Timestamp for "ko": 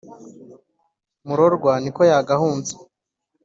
1.95-2.01